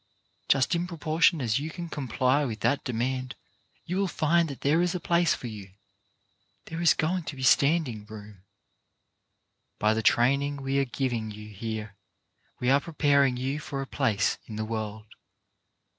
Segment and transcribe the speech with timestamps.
[0.49, 3.35] Just in proportion as you can comply with that de mand
[3.85, 5.73] you will find that there is a place for you—
[6.65, 8.41] there is going to be standing room.
[9.77, 11.95] By the train ing we are giving you here
[12.59, 15.05] we are preparing you for a place in the world.